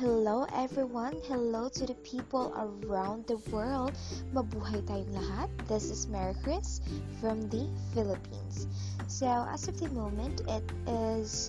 hello 0.00 0.46
everyone. 0.52 1.16
Hello 1.26 1.70
to 1.70 1.86
the 1.86 1.94
people 2.04 2.52
around 2.52 3.26
the 3.26 3.40
world. 3.48 3.96
Mabuhay 4.28 4.84
tayong 4.84 5.08
lahat. 5.16 5.48
This 5.72 5.88
is 5.88 6.04
Mary 6.12 6.36
Chris 6.44 6.84
from 7.16 7.48
the 7.48 7.64
Philippines. 7.96 8.68
So, 9.08 9.24
as 9.48 9.72
of 9.72 9.80
the 9.80 9.88
moment, 9.96 10.44
it 10.52 10.68
is 10.84 11.48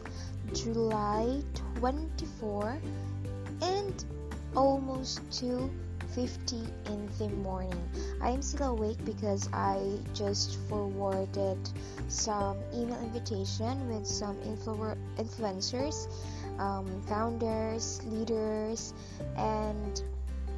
July 0.56 1.44
24 1.76 2.80
and 3.68 3.96
almost 4.56 5.20
2:50 5.28 6.64
in 6.88 7.04
the 7.20 7.28
morning. 7.44 7.84
I 8.24 8.32
am 8.32 8.40
still 8.40 8.80
awake 8.80 9.04
because 9.04 9.52
I 9.52 10.00
just 10.16 10.56
forwarded 10.72 11.60
some 12.08 12.56
email 12.72 12.96
invitation 13.04 13.92
with 13.92 14.08
some 14.08 14.40
influ- 14.48 14.96
influencers 15.20 16.08
um, 16.60 17.02
founders, 17.04 18.02
leaders, 18.06 18.94
and 19.38 20.04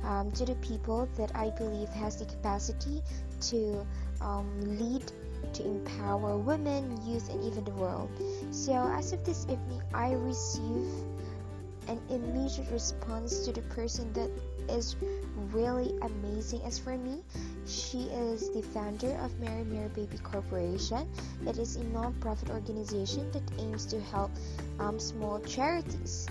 um, 0.03 0.31
to 0.31 0.45
the 0.45 0.55
people 0.55 1.07
that 1.17 1.31
I 1.35 1.49
believe 1.51 1.89
has 1.89 2.17
the 2.17 2.25
capacity 2.25 3.01
to 3.41 3.85
um, 4.21 4.49
lead, 4.79 5.11
to 5.53 5.65
empower 5.65 6.37
women, 6.37 6.99
youth, 7.05 7.29
and 7.29 7.43
even 7.43 7.63
the 7.63 7.71
world. 7.71 8.09
So, 8.51 8.73
as 8.73 9.13
of 9.13 9.23
this 9.23 9.43
evening, 9.43 9.81
I 9.93 10.13
receive 10.13 10.87
an 11.87 11.99
immediate 12.09 12.69
response 12.71 13.45
to 13.45 13.51
the 13.51 13.61
person 13.63 14.13
that 14.13 14.29
is 14.69 14.95
really 15.51 15.93
amazing. 16.01 16.61
As 16.63 16.77
for 16.77 16.95
me, 16.97 17.23
she 17.69 17.99
is 17.99 18.49
the 18.49 18.61
founder 18.61 19.15
of 19.17 19.39
Mary 19.39 19.63
Mary 19.63 19.89
Baby 19.89 20.17
Corporation. 20.23 21.07
It 21.45 21.57
is 21.57 21.75
a 21.75 21.83
non-profit 21.85 22.49
organization 22.49 23.31
that 23.31 23.43
aims 23.59 23.85
to 23.87 24.01
help 24.01 24.31
um, 24.79 24.99
small 24.99 25.39
charities. 25.41 26.27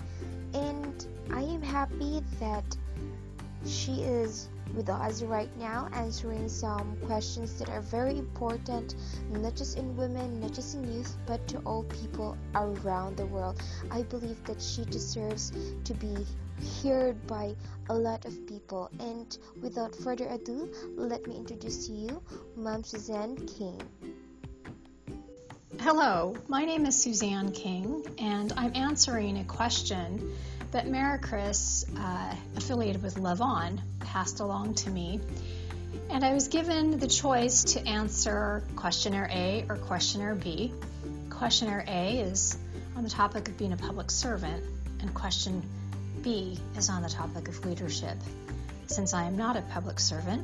And 0.53 1.05
I 1.31 1.41
am 1.41 1.61
happy 1.61 2.21
that 2.39 2.65
she 3.65 4.01
is 4.01 4.49
with 4.75 4.89
us 4.89 5.21
right 5.21 5.49
now 5.57 5.89
answering 5.93 6.47
some 6.47 6.97
questions 7.05 7.57
that 7.59 7.69
are 7.69 7.81
very 7.81 8.17
important 8.17 8.95
not 9.29 9.55
just 9.55 9.77
in 9.77 9.95
women 9.95 10.39
not 10.39 10.53
just 10.53 10.75
in 10.75 10.91
youth 10.93 11.17
but 11.25 11.45
to 11.47 11.57
all 11.59 11.83
people 11.83 12.37
around 12.55 13.17
the 13.17 13.25
world. 13.25 13.61
I 13.91 14.03
believe 14.03 14.43
that 14.45 14.61
she 14.61 14.85
deserves 14.85 15.51
to 15.83 15.93
be 15.93 16.15
heard 16.83 17.15
by 17.27 17.55
a 17.89 17.93
lot 17.93 18.25
of 18.25 18.47
people. 18.47 18.89
And 18.99 19.37
without 19.61 19.95
further 19.95 20.27
ado 20.27 20.69
let 20.95 21.25
me 21.27 21.35
introduce 21.35 21.87
to 21.87 21.93
you 21.93 22.21
mom 22.55 22.83
suzanne 22.83 23.35
king. 23.47 23.81
Hello, 25.81 26.35
my 26.49 26.65
name 26.65 26.85
is 26.85 27.01
Suzanne 27.01 27.53
King, 27.53 28.05
and 28.17 28.51
I'm 28.57 28.73
answering 28.75 29.37
a 29.37 29.45
question 29.45 30.35
that 30.71 30.85
Maricris, 30.85 31.85
uh, 31.97 32.35
affiliated 32.55 33.01
with 33.01 33.17
Love 33.17 33.41
On, 33.41 33.81
passed 33.99 34.39
along 34.39 34.75
to 34.75 34.89
me. 34.89 35.19
And 36.09 36.23
I 36.23 36.33
was 36.33 36.47
given 36.47 36.99
the 36.99 37.07
choice 37.07 37.63
to 37.73 37.87
answer 37.87 38.63
questionnaire 38.75 39.29
A 39.31 39.65
or 39.67 39.77
questionnaire 39.77 40.35
B. 40.35 40.73
Questionnaire 41.29 41.83
A 41.87 42.19
is 42.19 42.57
on 42.95 43.03
the 43.03 43.09
topic 43.09 43.47
of 43.47 43.57
being 43.57 43.73
a 43.73 43.77
public 43.77 44.11
servant, 44.11 44.63
and 45.01 45.13
question 45.13 45.63
B 46.21 46.59
is 46.75 46.89
on 46.89 47.01
the 47.01 47.09
topic 47.09 47.47
of 47.47 47.65
leadership. 47.65 48.17
Since 48.87 49.13
I 49.13 49.25
am 49.25 49.37
not 49.37 49.55
a 49.55 49.61
public 49.61 49.99
servant, 49.99 50.43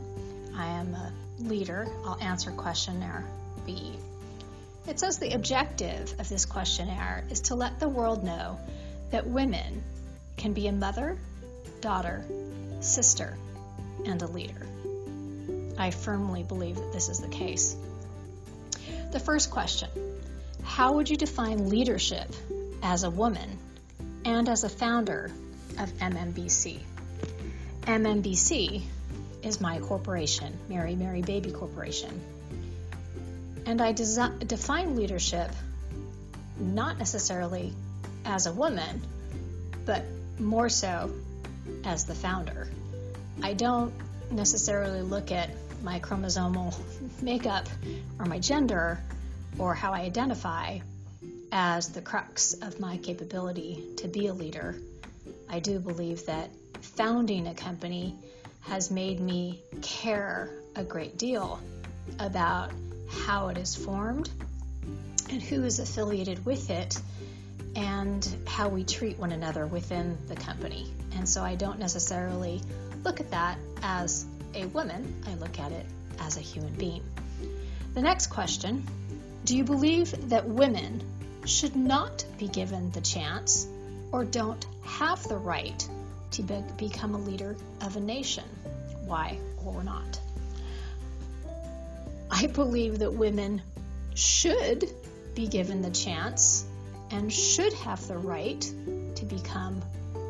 I 0.55 0.65
am 0.65 0.93
a 0.93 1.11
leader, 1.39 1.87
I'll 2.05 2.17
answer 2.21 2.51
questionnaire 2.51 3.25
B. 3.65 3.93
It 4.87 4.99
says 4.99 5.17
the 5.17 5.33
objective 5.33 6.13
of 6.19 6.29
this 6.29 6.45
questionnaire 6.45 7.25
is 7.29 7.41
to 7.41 7.55
let 7.55 7.79
the 7.79 7.89
world 7.89 8.23
know 8.23 8.59
that 9.11 9.27
women 9.27 9.83
can 10.45 10.53
be 10.53 10.67
a 10.67 10.71
mother, 10.71 11.17
daughter, 11.81 12.23
sister, 12.79 13.35
and 14.05 14.21
a 14.21 14.27
leader. 14.27 14.67
I 15.75 15.89
firmly 15.89 16.43
believe 16.43 16.75
that 16.75 16.93
this 16.93 17.09
is 17.09 17.19
the 17.19 17.27
case. 17.29 17.75
The 19.11 19.19
first 19.19 19.49
question 19.49 19.89
How 20.63 20.93
would 20.93 21.09
you 21.09 21.17
define 21.17 21.69
leadership 21.69 22.27
as 22.83 23.03
a 23.03 23.09
woman 23.09 23.57
and 24.23 24.47
as 24.47 24.63
a 24.63 24.69
founder 24.69 25.31
of 25.79 25.89
MMBC? 25.93 26.77
MMBC 27.81 28.83
is 29.41 29.59
my 29.59 29.79
corporation, 29.79 30.55
Mary 30.69 30.95
Mary 30.95 31.23
Baby 31.23 31.53
Corporation. 31.53 32.21
And 33.65 33.81
I 33.81 33.93
desi- 33.93 34.47
define 34.47 34.95
leadership 34.95 35.49
not 36.59 36.99
necessarily 36.99 37.73
as 38.25 38.45
a 38.45 38.53
woman, 38.53 39.01
but 39.87 40.05
more 40.39 40.69
so 40.69 41.13
as 41.83 42.05
the 42.05 42.15
founder. 42.15 42.67
I 43.43 43.53
don't 43.53 43.93
necessarily 44.31 45.01
look 45.01 45.31
at 45.31 45.49
my 45.83 45.99
chromosomal 45.99 46.75
makeup 47.21 47.67
or 48.19 48.25
my 48.25 48.39
gender 48.39 48.99
or 49.57 49.73
how 49.73 49.93
I 49.93 50.01
identify 50.01 50.79
as 51.51 51.89
the 51.89 52.01
crux 52.01 52.53
of 52.53 52.79
my 52.79 52.97
capability 52.97 53.83
to 53.97 54.07
be 54.07 54.27
a 54.27 54.33
leader. 54.33 54.75
I 55.49 55.59
do 55.59 55.79
believe 55.79 56.25
that 56.25 56.49
founding 56.81 57.47
a 57.47 57.53
company 57.53 58.15
has 58.61 58.91
made 58.91 59.19
me 59.19 59.61
care 59.81 60.49
a 60.75 60.83
great 60.83 61.17
deal 61.17 61.59
about 62.19 62.71
how 63.09 63.49
it 63.49 63.57
is 63.57 63.75
formed 63.75 64.29
and 65.29 65.41
who 65.41 65.63
is 65.63 65.79
affiliated 65.79 66.45
with 66.45 66.69
it 66.69 66.99
and 67.75 68.27
how 68.47 68.69
we 68.69 68.83
treat 68.83 69.17
one 69.17 69.31
another 69.31 69.65
within 69.67 70.17
the 70.27 70.35
company. 70.35 70.91
And 71.15 71.27
so 71.27 71.43
I 71.43 71.55
don't 71.55 71.79
necessarily 71.79 72.61
look 73.03 73.19
at 73.19 73.31
that 73.31 73.57
as 73.83 74.25
a 74.53 74.65
woman, 74.67 75.21
I 75.27 75.35
look 75.35 75.59
at 75.59 75.71
it 75.71 75.85
as 76.19 76.37
a 76.37 76.41
human 76.41 76.73
being. 76.73 77.03
The 77.93 78.01
next 78.01 78.27
question 78.27 78.85
Do 79.43 79.57
you 79.57 79.63
believe 79.63 80.29
that 80.29 80.47
women 80.47 81.01
should 81.45 81.75
not 81.75 82.25
be 82.37 82.47
given 82.47 82.91
the 82.91 83.01
chance 83.01 83.67
or 84.11 84.23
don't 84.23 84.65
have 84.83 85.23
the 85.27 85.37
right 85.37 85.87
to 86.31 86.43
be- 86.43 86.63
become 86.77 87.15
a 87.15 87.19
leader 87.19 87.55
of 87.81 87.95
a 87.95 87.99
nation? 87.99 88.45
Why 89.05 89.37
or 89.65 89.83
not? 89.83 90.19
I 92.31 92.47
believe 92.47 92.99
that 92.99 93.13
women 93.13 93.61
should 94.15 94.89
be 95.35 95.47
given 95.47 95.81
the 95.81 95.91
chance 95.91 96.65
and 97.11 97.31
should 97.31 97.73
have 97.73 98.05
the 98.07 98.17
right 98.17 98.61
to 99.15 99.25
become 99.25 99.81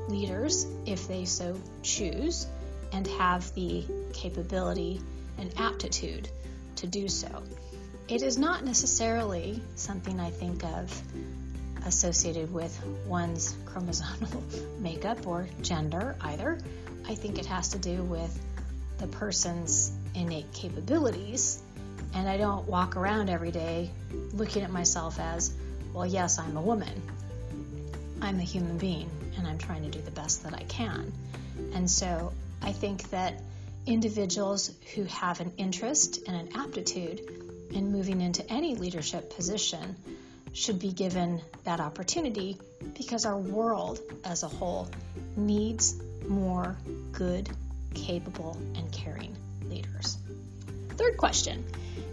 leaders 0.08 0.66
if 0.86 1.08
they 1.08 1.26
so 1.26 1.60
choose 1.84 2.48
and 2.92 3.08
have 3.08 3.54
the 3.56 3.84
capability 4.14 5.02
and 5.38 5.54
aptitude 5.58 6.30
to 6.76 6.88
do 6.88 7.08
so. 7.08 7.44
It 8.08 8.22
is 8.22 8.38
not 8.38 8.64
necessarily 8.64 9.62
something 9.76 10.20
I 10.20 10.30
think 10.30 10.64
of 10.64 11.02
associated 11.86 12.54
with 12.54 12.80
one's 13.08 13.54
chromosomal 13.66 14.80
makeup 14.80 15.26
or 15.28 15.48
gender 15.62 16.16
either. 16.22 16.60
I 17.08 17.16
think 17.16 17.38
it 17.40 17.46
has 17.48 17.70
to 17.70 17.80
do 17.80 18.04
with 18.04 18.40
the 18.98 19.08
person's 19.08 19.92
innate 20.14 20.52
capabilities 20.54 21.62
and 22.14 22.30
I 22.30 22.38
don't 22.38 22.68
walk 22.68 22.96
around 22.96 23.30
every 23.30 23.52
day 23.52 23.92
looking 24.34 24.64
at 24.64 24.72
myself 24.72 25.20
as, 25.20 25.54
well, 25.96 26.06
yes, 26.06 26.38
I'm 26.38 26.58
a 26.58 26.62
woman. 26.62 27.02
I'm 28.22 28.38
a 28.40 28.44
human 28.44 28.78
being 28.78 29.10
and 29.38 29.48
I'm 29.48 29.58
trying 29.58 29.84
to 29.84 29.90
do 29.90 30.02
the 30.02 30.12
best 30.12 30.44
that 30.44 30.54
I 30.54 30.64
can. 30.64 31.14
And 31.74 31.90
so 31.90 32.34
I 32.62 32.74
think 32.74 33.10
that 33.12 33.42
individuals 33.86 34.72
who 34.94 35.06
have 35.06 35.40
an 35.40 35.54
interest 35.58 36.20
and 36.28 36.36
an 36.36 36.58
aptitude 36.58 37.22
in 37.72 37.94
moving 37.94 38.20
into 38.20 38.46
any 38.52 38.76
leadership 38.76 39.34
position 39.34 39.96
should 40.52 40.80
be 40.80 40.92
given 40.92 41.42
that 41.64 41.80
opportunity 41.80 42.58
because 42.98 43.26
our 43.26 43.38
world 43.38 44.00
as 44.26 44.44
a 44.44 44.50
whole 44.50 44.90
needs 45.38 45.96
more 46.28 46.76
good, 47.14 47.50
capable, 47.94 48.58
and 48.76 48.92
caring 48.92 49.36
leaders. 49.70 50.18
Third 50.90 51.16
question 51.16 51.64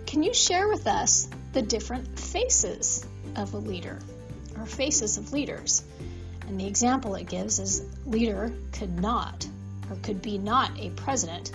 can 0.07 0.23
you 0.23 0.35
share 0.35 0.69
with 0.69 0.87
us 0.87 1.29
the 1.53 1.63
different 1.63 2.19
faces 2.19 3.05
of 3.37 3.55
a 3.55 3.59
leader 3.59 3.99
or 4.59 4.67
faces 4.67 5.19
of 5.19 5.33
leaders? 5.33 5.83
And 6.47 6.59
the 6.59 6.67
example 6.67 7.15
it 7.15 7.29
gives 7.29 7.59
is 7.59 7.83
leader 8.05 8.53
could 8.73 9.01
not 9.01 9.47
or 9.91 9.97
could 10.03 10.23
be 10.23 10.39
not 10.39 10.71
a 10.79 10.91
president, 10.91 11.53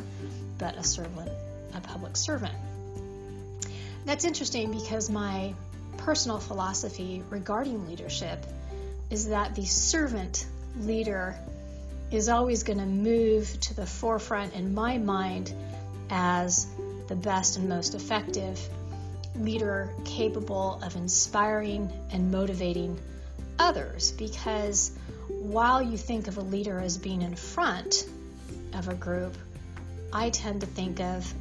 but 0.58 0.76
a 0.78 0.84
servant, 0.84 1.30
a 1.76 1.82
public 1.82 2.18
servant. 2.18 2.54
That's 4.06 4.26
interesting 4.26 4.72
because 4.72 5.10
my 5.10 5.54
personal 5.98 6.40
philosophy 6.40 7.24
regarding 7.30 7.88
leadership 7.88 8.46
is 9.10 9.30
that 9.30 9.56
the 9.56 9.66
servant 9.66 10.46
leader 10.80 11.36
is 12.12 12.30
always 12.30 12.64
going 12.64 12.80
to 12.80 12.86
move 12.86 13.60
to 13.60 13.76
the 13.76 13.86
forefront 13.86 14.54
in 14.54 14.74
my 14.74 14.98
mind 14.98 15.52
as 16.10 16.68
the 17.08 17.16
best 17.16 17.58
and 17.58 17.68
most 17.68 17.96
effective 17.96 18.60
leader 19.40 19.94
capable 20.06 20.80
of 20.84 20.96
inspiring 20.96 21.92
and 22.12 22.32
motivating 22.32 23.00
others 23.60 24.12
because 24.12 24.92
while 25.30 25.82
you 25.82 25.98
think 25.98 26.28
of 26.28 26.38
a 26.38 26.42
leader 26.42 26.80
as 26.80 26.98
being 26.98 27.22
in 27.22 27.36
front 27.36 28.08
of 28.74 28.88
a 28.88 28.94
group, 28.94 29.36
I 30.12 30.30
tend 30.30 30.62
to 30.62 30.68
think 30.68 31.00
of 31.00 31.34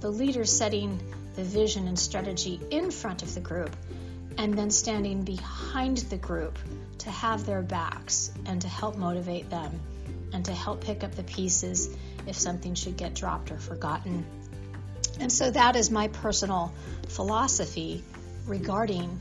the 0.00 0.10
leader 0.10 0.44
setting 0.44 1.00
the 1.36 1.44
vision 1.44 1.88
and 1.88 1.98
strategy 1.98 2.60
in 2.70 2.90
front 2.90 3.22
of 3.22 3.34
the 3.34 3.40
group 3.40 3.74
and 4.38 4.56
then 4.56 4.70
standing 4.70 5.22
behind 5.22 5.98
the 5.98 6.16
group 6.16 6.58
to 6.98 7.10
have 7.10 7.46
their 7.46 7.62
backs 7.62 8.30
and 8.46 8.60
to 8.62 8.68
help 8.68 8.96
motivate 8.96 9.50
them 9.50 9.80
and 10.32 10.44
to 10.44 10.52
help 10.52 10.80
pick 10.80 11.04
up 11.04 11.14
the 11.14 11.22
pieces 11.22 11.94
if 12.26 12.36
something 12.36 12.74
should 12.74 12.96
get 12.96 13.14
dropped 13.14 13.50
or 13.50 13.58
forgotten. 13.58 14.24
And 15.22 15.30
so 15.30 15.52
that 15.52 15.76
is 15.76 15.88
my 15.88 16.08
personal 16.08 16.74
philosophy 17.06 18.02
regarding 18.44 19.16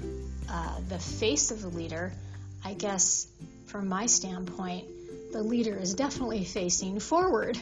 uh, 0.49 0.79
the 0.89 0.97
face 0.97 1.51
of 1.51 1.61
the 1.61 1.67
leader. 1.67 2.11
I 2.65 2.73
guess 2.73 3.27
from 3.67 3.87
my 3.87 4.07
standpoint, 4.07 4.87
the 5.31 5.43
leader 5.43 5.77
is 5.77 5.93
definitely 5.93 6.43
facing 6.43 6.99
forward, 6.99 7.55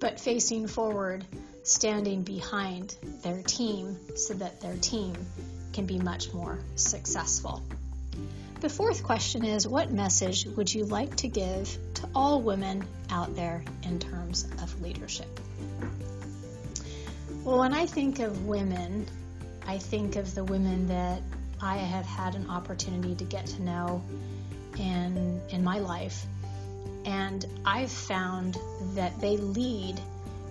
but 0.00 0.18
facing 0.18 0.66
forward, 0.66 1.24
standing 1.62 2.24
behind 2.24 2.96
their 3.22 3.42
team 3.44 3.96
so 4.16 4.34
that 4.34 4.60
their 4.60 4.76
team 4.78 5.14
can 5.72 5.86
be 5.86 6.00
much 6.00 6.32
more 6.32 6.58
successful. 6.74 7.62
The 8.58 8.68
fourth 8.68 9.04
question 9.04 9.44
is 9.44 9.68
What 9.68 9.92
message 9.92 10.46
would 10.46 10.74
you 10.74 10.84
like 10.84 11.14
to 11.18 11.28
give 11.28 11.78
to 11.94 12.08
all 12.12 12.42
women 12.42 12.84
out 13.08 13.36
there 13.36 13.62
in 13.84 14.00
terms 14.00 14.48
of 14.60 14.82
leadership? 14.82 15.28
Well, 17.44 17.60
when 17.60 17.72
I 17.72 17.86
think 17.86 18.18
of 18.18 18.46
women, 18.46 19.06
I 19.66 19.78
think 19.78 20.16
of 20.16 20.34
the 20.34 20.44
women 20.44 20.86
that 20.88 21.22
I 21.60 21.76
have 21.76 22.04
had 22.04 22.34
an 22.34 22.48
opportunity 22.50 23.14
to 23.14 23.24
get 23.24 23.46
to 23.46 23.62
know 23.62 24.02
in, 24.78 25.40
in 25.50 25.64
my 25.64 25.78
life. 25.78 26.26
And 27.04 27.46
I've 27.64 27.90
found 27.90 28.58
that 28.94 29.18
they 29.20 29.36
lead 29.36 30.00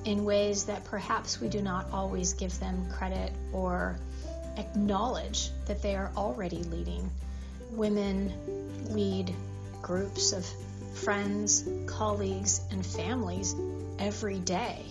in 0.05 0.23
ways 0.23 0.63
that 0.65 0.85
perhaps 0.85 1.39
we 1.39 1.49
do 1.49 1.61
not 1.61 1.85
always 1.91 2.33
give 2.33 2.57
them 2.59 2.89
credit 2.91 3.31
or 3.51 3.97
acknowledge 4.57 5.51
that 5.65 5.81
they 5.81 5.95
are 5.95 6.11
already 6.15 6.63
leading. 6.63 7.09
Women 7.71 8.33
lead 8.89 9.33
groups 9.81 10.31
of 10.31 10.45
friends, 10.93 11.67
colleagues, 11.85 12.61
and 12.71 12.85
families 12.85 13.55
every 13.99 14.39
day. 14.39 14.85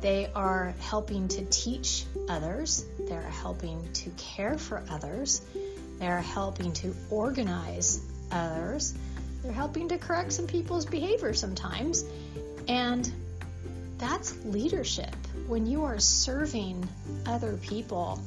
They 0.00 0.30
are 0.34 0.74
helping 0.80 1.28
to 1.28 1.44
teach 1.46 2.04
others, 2.28 2.84
they're 3.00 3.22
helping 3.22 3.92
to 3.94 4.10
care 4.10 4.56
for 4.56 4.82
others, 4.88 5.42
they're 5.98 6.20
helping 6.20 6.72
to 6.74 6.94
organize 7.10 8.00
others, 8.30 8.94
they're 9.42 9.52
helping 9.52 9.88
to 9.88 9.98
correct 9.98 10.32
some 10.32 10.46
people's 10.46 10.86
behavior 10.86 11.34
sometimes. 11.34 12.04
And 12.68 13.10
that's 13.98 14.36
leadership. 14.44 15.16
When 15.48 15.66
you 15.66 15.84
are 15.84 15.98
serving 15.98 16.88
other 17.26 17.56
people, 17.56 18.20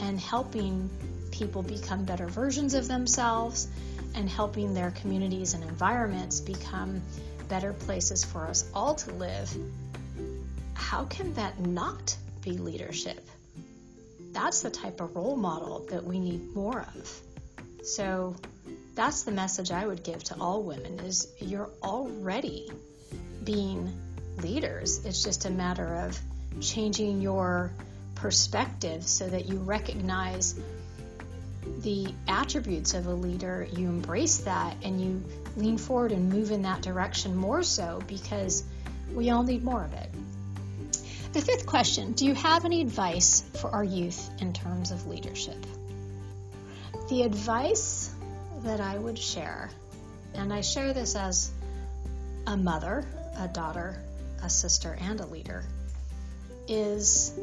and 0.00 0.20
helping 0.20 0.88
people 1.30 1.62
become 1.62 2.04
better 2.04 2.26
versions 2.26 2.74
of 2.74 2.88
themselves 2.88 3.68
and 4.14 4.28
helping 4.28 4.74
their 4.74 4.90
communities 4.92 5.54
and 5.54 5.62
environments 5.64 6.40
become 6.40 7.02
better 7.48 7.72
places 7.72 8.24
for 8.24 8.46
us 8.46 8.68
all 8.74 8.94
to 8.94 9.12
live, 9.12 9.54
how 10.78 11.04
can 11.04 11.34
that 11.34 11.58
not 11.60 12.16
be 12.40 12.52
leadership? 12.52 13.28
That's 14.32 14.62
the 14.62 14.70
type 14.70 15.00
of 15.00 15.14
role 15.16 15.36
model 15.36 15.86
that 15.90 16.04
we 16.04 16.18
need 16.18 16.54
more 16.54 16.86
of. 16.94 17.20
So 17.84 18.36
that's 18.94 19.24
the 19.24 19.32
message 19.32 19.70
I 19.70 19.86
would 19.86 20.02
give 20.02 20.22
to 20.24 20.36
all 20.40 20.62
women 20.62 21.00
is 21.00 21.28
you're 21.40 21.70
already 21.82 22.70
being 23.44 23.92
leaders. 24.38 25.04
It's 25.04 25.22
just 25.22 25.44
a 25.44 25.50
matter 25.50 25.94
of 25.96 26.18
changing 26.60 27.20
your 27.20 27.72
perspective 28.14 29.06
so 29.06 29.28
that 29.28 29.46
you 29.46 29.58
recognize 29.58 30.58
the 31.82 32.14
attributes 32.28 32.94
of 32.94 33.06
a 33.06 33.14
leader, 33.14 33.66
you 33.72 33.88
embrace 33.88 34.38
that, 34.38 34.76
and 34.82 35.00
you 35.00 35.24
lean 35.56 35.76
forward 35.76 36.12
and 36.12 36.32
move 36.32 36.50
in 36.50 36.62
that 36.62 36.82
direction 36.82 37.36
more 37.36 37.62
so 37.62 38.00
because 38.06 38.64
we 39.12 39.30
all 39.30 39.42
need 39.42 39.64
more 39.64 39.84
of 39.84 39.92
it. 39.92 40.10
The 41.32 41.42
fifth 41.42 41.66
question 41.66 42.12
Do 42.12 42.24
you 42.24 42.34
have 42.34 42.64
any 42.64 42.80
advice 42.80 43.42
for 43.60 43.70
our 43.70 43.84
youth 43.84 44.30
in 44.40 44.54
terms 44.54 44.90
of 44.90 45.06
leadership? 45.06 45.66
The 47.10 47.22
advice 47.22 48.10
that 48.62 48.80
I 48.80 48.96
would 48.96 49.18
share, 49.18 49.70
and 50.34 50.52
I 50.52 50.62
share 50.62 50.94
this 50.94 51.14
as 51.16 51.52
a 52.46 52.56
mother, 52.56 53.06
a 53.36 53.46
daughter, 53.46 54.02
a 54.42 54.48
sister, 54.48 54.96
and 55.00 55.20
a 55.20 55.26
leader, 55.26 55.64
is 56.66 57.34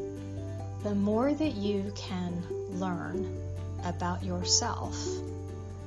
the 0.82 0.94
more 0.94 1.32
that 1.32 1.54
you 1.54 1.92
can 1.94 2.42
learn 2.70 3.40
about 3.84 4.24
yourself 4.24 4.96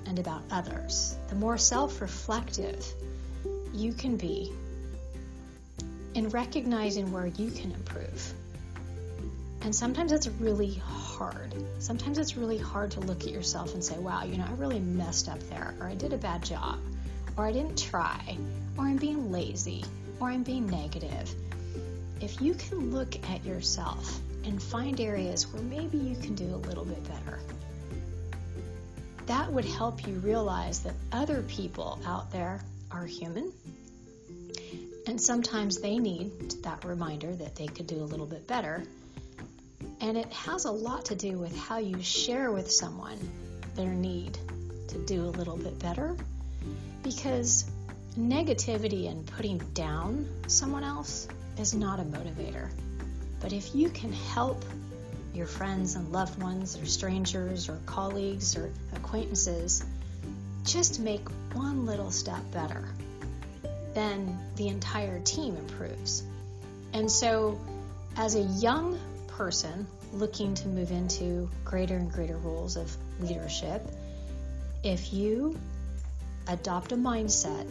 and 0.05 0.19
about 0.19 0.43
others, 0.51 1.17
the 1.27 1.35
more 1.35 1.57
self 1.57 1.99
reflective 1.99 2.85
you 3.73 3.91
can 3.91 4.15
be 4.15 4.53
in 6.13 6.29
recognizing 6.29 7.11
where 7.11 7.27
you 7.27 7.51
can 7.51 7.71
improve. 7.71 8.33
And 9.61 9.75
sometimes 9.75 10.11
it's 10.11 10.27
really 10.27 10.75
hard. 10.75 11.53
Sometimes 11.79 12.17
it's 12.17 12.37
really 12.37 12.57
hard 12.57 12.91
to 12.91 13.01
look 13.01 13.23
at 13.23 13.31
yourself 13.31 13.73
and 13.73 13.83
say, 13.83 13.97
wow, 13.97 14.23
you 14.23 14.37
know, 14.37 14.45
I 14.45 14.53
really 14.53 14.79
messed 14.79 15.27
up 15.27 15.39
there, 15.49 15.73
or 15.79 15.87
I 15.87 15.95
did 15.95 16.13
a 16.13 16.17
bad 16.17 16.43
job, 16.43 16.79
or 17.35 17.45
I 17.45 17.51
didn't 17.51 17.77
try, 17.77 18.37
or 18.77 18.85
I'm 18.85 18.97
being 18.97 19.31
lazy, 19.31 19.83
or 20.19 20.29
I'm 20.29 20.43
being 20.43 20.67
negative. 20.67 21.33
If 22.21 22.41
you 22.41 22.53
can 22.53 22.91
look 22.91 23.15
at 23.29 23.45
yourself 23.45 24.19
and 24.45 24.61
find 24.61 24.99
areas 24.99 25.51
where 25.51 25.61
maybe 25.61 25.97
you 25.97 26.15
can 26.15 26.35
do 26.35 26.45
a 26.45 26.57
little 26.67 26.85
bit 26.85 27.03
better. 27.03 27.39
That 29.25 29.51
would 29.51 29.65
help 29.65 30.07
you 30.07 30.15
realize 30.15 30.79
that 30.81 30.95
other 31.11 31.43
people 31.43 31.99
out 32.05 32.31
there 32.31 32.61
are 32.89 33.05
human. 33.05 33.51
And 35.09 35.19
sometimes 35.19 35.79
they 35.79 35.97
need 35.97 36.51
that 36.61 36.85
reminder 36.85 37.35
that 37.35 37.55
they 37.55 37.65
could 37.65 37.87
do 37.87 37.95
a 37.95 38.05
little 38.05 38.27
bit 38.27 38.45
better. 38.45 38.83
And 40.01 40.15
it 40.15 40.31
has 40.31 40.65
a 40.65 40.71
lot 40.71 41.05
to 41.05 41.15
do 41.15 41.39
with 41.39 41.57
how 41.57 41.79
you 41.79 41.99
share 42.03 42.51
with 42.51 42.71
someone 42.71 43.17
their 43.73 43.89
need 43.89 44.37
to 44.89 44.99
do 44.99 45.23
a 45.23 45.31
little 45.31 45.57
bit 45.57 45.79
better. 45.79 46.15
Because 47.01 47.65
negativity 48.19 49.09
and 49.09 49.25
putting 49.25 49.57
down 49.73 50.29
someone 50.45 50.83
else 50.83 51.27
is 51.57 51.73
not 51.73 51.99
a 51.99 52.03
motivator. 52.03 52.69
But 53.39 53.51
if 53.51 53.73
you 53.73 53.89
can 53.89 54.13
help 54.13 54.63
your 55.33 55.47
friends 55.47 55.95
and 55.95 56.11
loved 56.11 56.39
ones, 56.39 56.77
or 56.77 56.85
strangers, 56.85 57.67
or 57.67 57.79
colleagues, 57.87 58.55
or 58.55 58.71
acquaintances, 58.95 59.83
just 60.65 60.99
make 60.99 61.27
one 61.53 61.87
little 61.87 62.11
step 62.11 62.43
better, 62.51 62.87
then 63.99 64.39
the 64.55 64.69
entire 64.69 65.19
team 65.19 65.57
improves. 65.57 66.23
And 66.93 67.11
so, 67.11 67.59
as 68.15 68.35
a 68.35 68.41
young 68.41 68.99
person 69.27 69.85
looking 70.13 70.55
to 70.55 70.67
move 70.67 70.91
into 70.91 71.49
greater 71.65 71.97
and 71.97 72.11
greater 72.11 72.37
roles 72.37 72.77
of 72.77 72.95
leadership, 73.19 73.85
if 74.83 75.13
you 75.13 75.59
adopt 76.47 76.93
a 76.93 76.95
mindset 76.95 77.67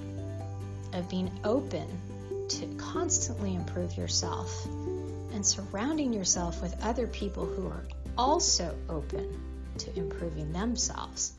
of 0.93 1.09
being 1.09 1.31
open 1.45 1.87
to 2.49 2.67
constantly 2.77 3.55
improve 3.55 3.97
yourself 3.97 4.67
and 5.33 5.45
surrounding 5.45 6.13
yourself 6.13 6.63
with 6.63 6.75
other 6.83 7.07
people 7.07 7.45
who 7.45 7.67
are 7.67 7.85
also 8.17 8.75
open 8.89 9.29
to 9.79 9.97
improving 9.99 10.53
themselves. 10.53 11.35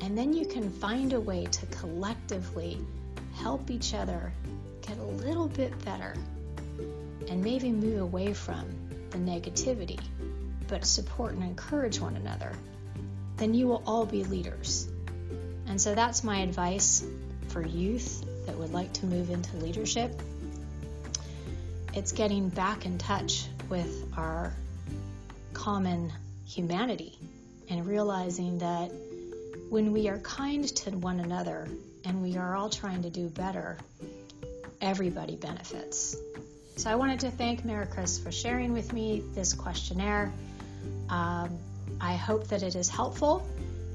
And 0.00 0.16
then 0.16 0.32
you 0.32 0.46
can 0.46 0.70
find 0.70 1.12
a 1.12 1.20
way 1.20 1.46
to 1.46 1.66
collectively 1.66 2.78
help 3.42 3.70
each 3.70 3.94
other 3.94 4.32
get 4.86 4.98
a 4.98 5.02
little 5.02 5.48
bit 5.48 5.72
better 5.84 6.14
and 7.28 7.42
maybe 7.42 7.70
move 7.70 8.00
away 8.00 8.32
from 8.32 8.64
the 9.10 9.18
negativity, 9.18 10.00
but 10.68 10.84
support 10.84 11.32
and 11.32 11.42
encourage 11.42 12.00
one 12.00 12.16
another. 12.16 12.52
Then 13.36 13.54
you 13.54 13.66
will 13.68 13.82
all 13.86 14.06
be 14.06 14.24
leaders. 14.24 14.88
And 15.66 15.80
so 15.80 15.94
that's 15.94 16.22
my 16.24 16.40
advice 16.40 17.04
for 17.48 17.64
youth 17.64 18.24
that 18.46 18.56
would 18.56 18.72
like 18.72 18.92
to 18.94 19.06
move 19.06 19.30
into 19.30 19.56
leadership 19.56 20.20
it's 21.96 22.12
getting 22.12 22.50
back 22.50 22.84
in 22.84 22.98
touch 22.98 23.46
with 23.70 24.12
our 24.18 24.52
common 25.54 26.12
humanity 26.46 27.18
and 27.70 27.86
realizing 27.86 28.58
that 28.58 28.92
when 29.70 29.92
we 29.92 30.06
are 30.08 30.18
kind 30.18 30.68
to 30.76 30.90
one 30.90 31.20
another 31.20 31.66
and 32.06 32.22
we 32.22 32.36
are 32.36 32.54
all 32.54 32.70
trying 32.70 33.02
to 33.02 33.10
do 33.10 33.28
better, 33.28 33.76
everybody 34.80 35.34
benefits. 35.34 36.16
So 36.76 36.88
I 36.88 36.94
wanted 36.94 37.20
to 37.20 37.30
thank 37.30 37.64
Mary 37.64 37.86
Chris 37.86 38.18
for 38.18 38.30
sharing 38.30 38.72
with 38.72 38.92
me 38.92 39.24
this 39.34 39.52
questionnaire. 39.52 40.32
Um, 41.08 41.58
I 42.00 42.14
hope 42.14 42.48
that 42.48 42.62
it 42.62 42.76
is 42.76 42.88
helpful, 42.88 43.46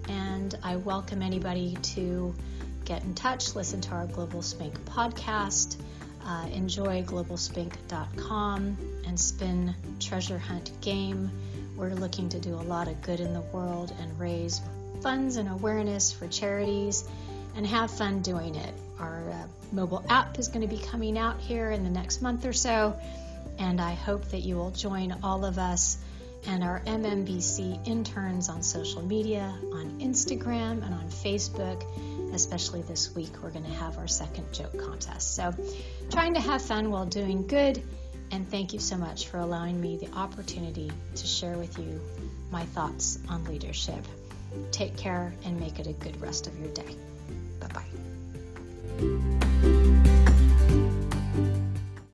and 0.10 0.54
I 0.62 0.76
welcome 0.76 1.22
anybody 1.22 1.78
to 1.94 2.36
get 2.84 3.04
in 3.04 3.16
touch, 3.16 3.56
listen 3.56 3.80
to 3.82 3.92
our 3.92 4.08
Global 4.08 4.42
Spink 4.42 4.74
podcast, 4.86 5.78
uh, 6.26 6.48
enjoy 6.52 7.04
globalspink.com, 7.04 8.78
and 9.08 9.20
spin 9.20 9.74
Treasure 10.00 10.38
Hunt 10.38 10.72
Game. 10.82 11.32
We're 11.78 11.94
looking 11.94 12.28
to 12.30 12.40
do 12.40 12.56
a 12.56 12.64
lot 12.64 12.90
of 12.90 13.02
good 13.02 13.22
in 13.22 13.34
the 13.34 13.42
world 13.42 13.94
and 14.02 14.20
raise 14.20 14.60
funds 15.02 15.38
and 15.38 15.48
awareness 15.48 16.12
for 16.12 16.28
charities 16.28 17.08
and 17.56 17.66
have 17.68 17.92
fun 17.92 18.22
doing 18.22 18.56
it. 18.56 18.74
Our 19.00 19.30
uh, 19.30 19.48
mobile 19.72 20.04
app 20.10 20.40
is 20.40 20.48
going 20.48 20.68
to 20.68 20.74
be 20.74 20.82
coming 20.82 21.18
out 21.18 21.40
here 21.40 21.72
in 21.72 21.84
the 21.84 21.90
next 21.90 22.22
month 22.22 22.46
or 22.46 22.54
so, 22.54 22.98
and 23.58 23.82
I 23.82 23.94
hope 23.94 24.26
that 24.30 24.40
you 24.40 24.56
will 24.56 24.72
join 24.72 25.16
all 25.24 25.46
of 25.46 25.58
us 25.58 25.98
and 26.48 26.64
our 26.64 26.80
MMBC 26.82 27.88
interns 27.88 28.50
on 28.50 28.64
social 28.64 29.02
media, 29.02 29.54
on 29.74 30.00
Instagram, 30.00 30.84
and 30.84 30.94
on 30.94 31.08
Facebook. 31.10 31.84
Especially 32.34 32.82
this 32.84 33.14
week, 33.14 33.32
we're 33.44 33.52
going 33.52 33.66
to 33.66 33.72
have 33.72 33.98
our 33.98 34.08
second 34.08 34.52
joke 34.54 34.78
contest. 34.78 35.36
So, 35.36 35.54
trying 36.10 36.34
to 36.36 36.40
have 36.40 36.62
fun 36.62 36.90
while 36.90 37.06
doing 37.06 37.46
good. 37.46 37.84
And 38.32 38.50
thank 38.50 38.72
you 38.72 38.80
so 38.80 38.96
much 38.96 39.28
for 39.28 39.40
allowing 39.40 39.80
me 39.80 39.98
the 39.98 40.10
opportunity 40.16 40.90
to 41.16 41.28
share 41.28 41.58
with 41.58 41.78
you 41.78 42.00
my 42.50 42.64
thoughts 42.64 43.20
on 43.28 43.44
leadership. 43.44 44.06
Take 44.72 44.96
care 44.96 45.34
and 45.44 45.60
make 45.60 45.80
it 45.80 45.88
a 45.88 45.94
good 45.94 46.20
rest 46.22 46.48
of 46.48 46.58
your 46.58 46.70
day. 46.70 46.96
Bye. 47.70 48.01